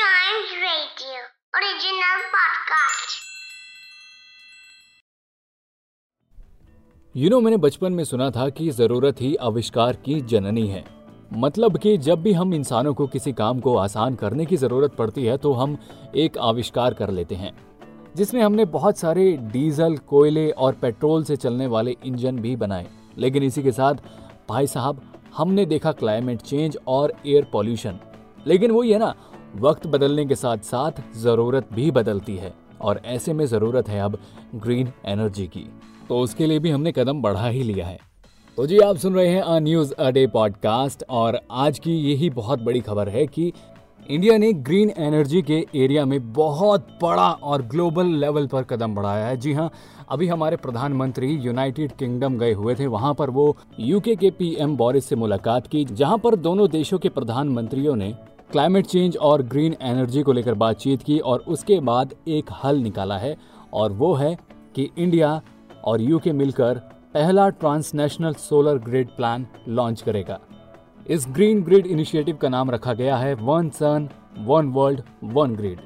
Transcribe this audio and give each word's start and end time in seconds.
Giant 0.00 0.50
Radio, 0.62 1.16
original 1.54 2.20
podcast. 2.34 3.16
You 7.16 7.30
know 7.30 7.40
मैंने 7.40 7.56
बचपन 7.56 7.92
में 7.92 8.04
सुना 8.04 8.30
था 8.30 8.48
कि 8.50 8.70
ज़रूरत 8.70 9.20
ही 9.20 9.36
आविष्कार 9.36 9.96
की 9.96 10.20
जननी 10.20 10.66
है। 10.66 10.84
मतलब 11.32 11.78
कि 11.78 11.96
जब 11.96 12.22
भी 12.22 12.32
हम 12.32 12.54
इंसानों 12.54 12.94
को 12.94 13.06
किसी 13.06 13.32
काम 13.32 13.60
को 13.60 13.76
आसान 13.76 14.14
करने 14.14 14.46
की 14.46 14.56
ज़रूरत 14.56 14.94
पड़ती 14.94 15.24
है 15.24 15.36
तो 15.36 15.52
हम 15.52 15.78
एक 16.16 16.38
आविष्कार 16.38 16.94
कर 16.94 17.10
लेते 17.10 17.34
हैं। 17.34 17.52
जिसमें 18.16 18.42
हमने 18.42 18.64
बहुत 18.64 18.98
सारे 18.98 19.32
डीजल, 19.32 19.96
कोयले 19.96 20.50
और 20.50 20.72
पेट्रोल 20.72 21.24
से 21.24 21.36
चलने 21.36 21.66
वाले 21.66 21.96
इंजन 22.04 22.38
भी 22.38 22.56
बनाए। 22.56 22.86
लेकिन 23.18 23.42
इसी 23.42 23.62
के 23.62 23.72
साथ, 23.72 23.94
भाई 24.48 24.66
साहब, 24.66 25.14
हमने 25.36 25.66
देखा 25.66 25.92
क्लाइमेट 25.92 26.40
चेंज 26.40 26.78
और 26.86 27.12
एयर 27.26 27.44
पॉल्यूशन। 27.52 28.00
लेकिन 28.46 28.70
वही 28.70 28.92
है 28.92 28.98
ना 28.98 29.14
वक्त 29.56 29.86
बदलने 29.86 30.24
के 30.26 30.34
साथ 30.34 30.58
साथ 30.58 31.02
ज़रूरत 31.16 31.68
भी 31.72 31.90
बदलती 31.90 32.36
है 32.36 32.52
और 32.80 33.00
ऐसे 33.06 33.32
में 33.32 33.44
ज़रूरत 33.46 33.88
है 33.88 34.00
अब 34.00 34.18
ग्रीन 34.54 34.92
एनर्जी 35.06 35.46
की। 35.46 35.66
तो 36.08 36.18
उसके 36.18 36.46
लिए 36.46 36.58
भी 36.58 36.70
हमने 36.70 36.92
कदम 36.92 37.22
बढ़ा 37.22 37.46
ही 37.46 37.62
लिया 37.62 37.86
है। 37.86 37.98
तो 38.58 38.66
जी, 38.66 38.78
आप 38.78 38.96
सुन 38.96 39.14
रहे 39.14 39.28
हैं 39.28 39.42
a 39.42 39.58
news 39.58 39.92
a 39.94 40.10
day 40.10 40.26
podcast 40.26 41.04
और 41.10 41.40
आज 41.50 41.78
की 41.78 41.92
यही 42.10 42.30
बहुत 42.30 42.62
बड़ी 42.62 42.80
खबर 42.80 43.08
है 43.08 43.26
कि 43.26 43.52
इंडिया 44.08 44.36
ने 44.38 44.52
ग्रीन 44.52 44.90
एनर्जी 44.98 45.42
के 45.42 45.66
एरिया 45.74 46.04
में 46.04 46.32
बहुत 46.32 46.86
बड़ा 47.02 47.30
और 47.32 47.62
ग्लोबल 47.62 48.06
लेवल 48.06 48.46
पर 48.46 48.62
कदम 48.62 48.94
बढ़ाया 48.94 49.26
है। 49.26 49.36
जी 49.36 49.52
हाँ 49.52 49.70
अभी 50.10 50.26
हमारे 50.28 50.56
प्रधानमंत्री 50.56 51.28
यूनाइटेड 51.34 51.92
किंगडम 51.92 52.38
गए 52.38 52.52
हुए 52.52 52.74
थे। 52.74 52.86
वहाँ 52.86 53.14
पर 53.14 53.30
वो 53.30 53.56
यूके 53.80 54.16
के 54.16 54.30
पीएम 54.30 54.76
बोरिस 54.76 55.04
से 55.04 55.16
मुलाकात 55.16 55.66
की, 55.66 55.84
जहाँ 55.84 56.18
पर 56.18 56.36
दोनों 56.36 56.68
देशों 56.70 56.98
के 56.98 57.08
प्रधानमंत्रियों 57.08 57.96
ने 57.96 58.14
क्लाइमेट 58.52 58.86
चेंज 58.86 59.16
और 59.16 59.42
ग्रीन 59.42 59.74
एनर्जी 59.82 60.22
को 60.22 60.32
लेकर 60.32 60.54
बातचीत 60.54 61.02
की 61.02 61.18
और 61.20 61.44
उसके 61.48 61.78
बाद 61.80 62.14
एक 62.28 62.46
हल 62.62 62.76
निकाला 62.76 63.16
है 63.18 63.36
और 63.72 63.92
वो 63.92 64.12
है 64.14 64.36
कि 64.74 64.88
इंडिया 64.98 65.40
और 65.84 66.00
यूके 66.00 66.32
मिलकर 66.32 66.78
पहला 67.14 67.48
transnational 67.50 68.32
solar 68.34 68.78
grid 68.78 69.08
plan 69.08 69.46
launch 69.68 70.02
करेगा। 70.02 70.38
इस 71.06 71.26
ग्रीन 71.28 71.62
ग्रिड 71.62 71.86
इनिशिएटिव 71.86 72.36
का 72.36 72.48
नाम 72.48 72.70
रखा 72.70 72.92
गया 72.92 73.16
है 73.16 73.34
one 73.34 73.68
sun, 73.70 74.08
one 74.38 74.68
world, 74.68 75.02
one 75.24 75.54
grid. 75.54 75.78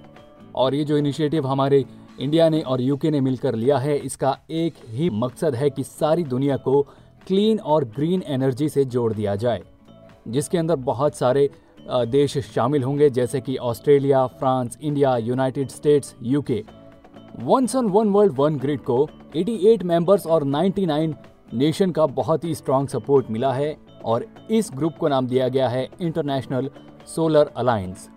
और 0.55 0.75
ये 0.75 0.85
जो 0.85 0.97
इनिशिएटिव 0.99 1.47
हमारे 1.47 1.85
इंडिया 2.21 2.49
ने 2.49 2.61
और 2.61 2.81
यूके 2.81 3.11
ने 3.11 3.21
मिलकर 3.21 3.55
लिया 3.55 3.79
है, 3.79 3.97
इसका 3.97 4.37
एक 4.53 4.75
ही 4.89 5.11
मकसद 5.13 5.55
है 5.55 5.71
कि 5.71 5.85
सारी 5.85 6.25
दुनिया 6.25 6.57
को 6.59 6.83
क्लीन 7.27 7.61
और 7.61 7.85
ग्रीन 7.87 8.23
एनर्जी 8.29 8.69
से 8.69 8.85
जोड़ 8.87 9.13
दिया 9.13 9.37
जाए, 9.37 9.63
जिसके 10.29 10.59
अंदर 10.59 10.77
बहुत 10.77 11.15
सारे 11.15 11.49
देश 11.87 12.37
शामिल 12.39 12.83
होंगे, 12.83 13.09
जैसे 13.11 13.41
कि 13.41 13.57
Australia, 13.57 14.27
France, 14.27 14.79
India, 14.83 15.17
United 15.17 15.69
States 15.69 16.15
UK 16.23 16.63
once 17.43 17.73
sun 17.73 17.87
one 17.87 18.09
world 18.09 18.33
one 18.39 18.57
grid 18.57 18.81
को 18.81 19.09
88 19.37 19.83
मेंबर्स 19.83 20.27
और 20.27 20.45
99 20.45 21.15
नेशन 21.55 21.91
का 21.91 22.07
बहुत 22.07 22.45
ही 22.45 22.55
स्ट्रांग 22.55 22.89
सपोर्ट 22.89 23.31
मिला 23.31 23.53
है 23.53 23.77
और 24.05 24.27
इस 24.51 24.71
ग्रुप 24.75 24.97
को 25.01 25.09
नाम 25.09 25.27
दिया 25.27 25.49
गया 25.49 25.69
है 25.69 25.89
इंटरनेशनल 26.01 26.71
सोलर 27.15 27.51
अलायंस 27.57 28.09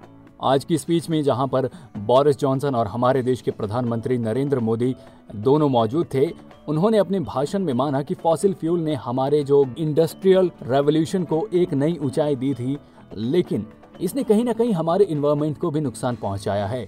आज 0.44 0.66
की 0.66 0.78
स्पीच 0.78 1.10
में 1.10 1.22
जहाँ 1.24 1.48
पर 1.48 1.70
बोरिस 1.98 2.38
जॉनसन 2.40 2.76
और 2.76 2.88
हमारे 2.88 3.22
देश 3.24 3.42
के 3.42 3.52
प्रधानमंत्री 3.52 4.18
नरेंद्र 4.18 4.60
मोदी 4.60 4.96
दोनों 5.36 5.70
मौजूद 5.70 6.08
थे, 6.14 6.28
उन्होंने 6.68 6.98
अपने 6.98 7.20
भाषण 7.20 7.64
में 7.64 7.74
माना 7.74 8.02
कि 8.02 8.14
फॉसिल 8.14 8.54
फ्यूल 8.54 8.80
ने 8.80 8.94
हमारे 8.96 9.44
जो 9.44 9.66
इंडस्ट्रियल 9.78 10.52
रेवोल्यूशन 10.64 11.24
को 11.24 11.48
एक 11.54 11.74
नई 11.74 11.98
ऊंचाई 12.02 12.36
दी 12.36 12.54
थी 12.54 12.78
लेकिन 13.12 13.66
इसने 14.02 14.24
कहीं 14.24 14.44
ना 14.44 14.54
कहीं 14.54 14.74
हमारे 14.74 15.06
इन्वायरमेंट 15.06 15.58
को 15.58 15.72
भी 15.72 15.82
नुकसान 15.82 16.16
पहुँचाया 16.16 16.66
है। 16.68 16.88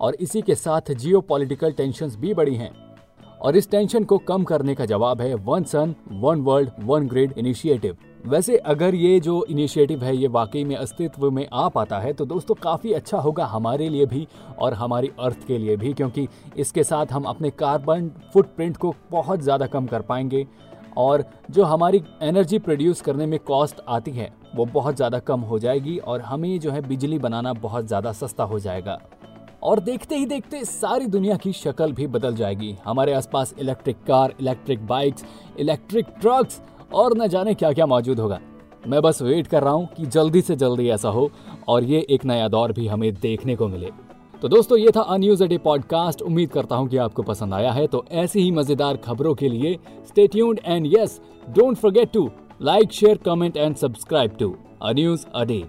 और 0.00 0.14
इसी 0.16 0.42
के 0.42 0.54
साथ 0.54 0.92
जियो 0.92 1.20
पॉलिटिकल 1.22 1.72
टेंशन 1.72 2.10
भी 2.20 2.34
बढ़ी 2.34 2.54
हैं। 2.56 2.70
और 3.40 3.56
इस 3.56 3.70
टेंशन 3.70 4.04
को 4.04 4.18
कम 4.20 4.44
करने 4.44 4.74
का 4.74 4.84
जवाब 4.86 5.20
है 5.20 5.34
one 5.36 5.64
sun 5.64 5.94
one 6.12 6.40
world 6.42 6.70
one 6.80 7.06
grid 7.08 7.32
initiative 7.38 7.96
वैसे 8.24 8.56
अगर 8.58 8.94
ये 8.94 9.18
जो 9.20 9.44
इनिशिएटिव 9.44 10.02
है, 10.04 10.16
ये 10.16 10.28
वाकई 10.28 10.64
में 10.64 10.74
अस्तित्व 10.76 11.30
में 11.30 11.46
आ 11.52 11.68
पाता 11.68 11.98
है 11.98 12.12
तो 12.12 12.24
दोस्तों 12.26 12.54
काफ़ी 12.54 12.92
अच्छा 12.92 13.18
होगा 13.18 13.44
हमारे 13.46 13.88
लिए 13.88 14.06
भी 14.06 14.26
और 14.58 14.74
हमारी 14.74 15.10
अर्थ 15.20 15.46
के 15.46 15.58
लिए 15.58 15.76
भी, 15.76 15.92
क्योंकि 15.92 16.26
इसके 16.56 16.84
साथ 16.84 17.12
हम 17.12 17.24
अपने 17.24 17.50
कार्बन 17.52 18.10
फुटप्रिंट 18.32 18.76
को 18.76 18.94
बहुत 19.10 19.40
ज़्यादा 19.40 19.66
कम 19.66 19.86
कर 19.86 20.02
पाएँगे। 20.02 20.46
और 20.96 21.24
जो 21.50 21.64
हमारी 21.64 22.02
एनर्जी 22.22 22.58
प्रोड्यूस 22.58 23.00
करने 23.00 23.26
में 23.26 23.38
कॉस्ट 23.40 23.80
आती 23.88 24.10
है, 24.10 24.32
वो 24.54 24.64
बहुत 24.66 24.96
ज़्यादा 24.96 25.18
कम 25.20 25.40
हो 25.42 25.58
जाएगी 25.58 25.96
और 25.98 26.20
हमें 26.20 26.58
जो 26.60 26.70
है 26.70 26.80
बिजली 26.80 27.18
बनाना 27.18 27.52
बहुत 27.54 27.86
ज़्यादा 27.86 28.12
सस्ता 28.12 28.44
हो 28.44 28.58
जाएगा। 28.58 28.98
और 29.62 29.80
देखते 29.80 30.16
ही 30.16 30.26
देखते 30.26 30.64
सारी 30.64 31.06
दुनिया 31.06 31.36
की 31.36 31.52
शक्ल 31.52 31.92
भी 31.92 32.06
बदल 32.08 32.34
जाएगी। 32.34 32.76
हमारे 32.84 33.12
आसपास 33.14 33.54
electric 33.58 33.96
car 34.06 34.34
electric 34.40 34.86
bikes 34.86 35.24
electric 35.58 36.06
trucks 36.20 36.60
और 36.94 37.16
न 37.16 37.26
जाने 37.28 37.54
क्या 37.54 37.72
क्या 37.72 37.86
मौजूद 37.86 38.20
होगा। 38.20 38.40
मैं 38.86 39.00
बस 39.02 39.20
वेट 39.22 39.46
कर 39.46 39.62
रहा 39.62 39.72
हूँ 39.72 39.88
कि 39.96 40.06
जल्दी 40.08 40.40
से 40.42 40.56
जल्दी 40.56 40.88
ऐसा 40.90 41.08
हो 41.08 41.30
और 41.68 41.84
ये 41.84 42.06
एक 42.10 42.24
नया 42.24 42.48
दौर 42.48 42.72
भी 42.72 42.86
हमें 42.86 43.12
देखने 43.14 43.56
को 43.56 43.68
मिले। 43.68 43.90
तो 44.42 44.48
दोस्तों, 44.48 44.76
ये 44.78 44.90
था 44.96 45.00
अन्यूज 45.04 45.42
अडे 45.42 45.56
पॉडकास्ट 45.58 46.22
उम्मीद 46.22 46.50
करता 46.50 46.76
हूँ 46.76 46.88
कि 46.88 46.96
आपको 46.96 47.22
पसंद 47.22 47.54
आया 47.54 47.72
है। 47.72 47.86
तो 47.86 48.04
ऐसी 48.12 48.40
ही 48.40 48.50
मज़ेदार 48.50 48.96
खबरों 48.96 49.34
के 49.34 49.48
लिए 49.48 49.76
stay 50.08 50.26
tuned 50.26 50.60
and 50.64 50.86
yes 50.92 51.20
don't 51.48 51.76
forget 51.76 52.12
to 52.12 52.28
like 52.62 52.92
share 52.92 53.18
comment 53.24 53.56
and 53.56 53.76
subscribe 53.76 54.36
to 54.38 54.54
a news 54.82 55.26
a day 55.34 55.62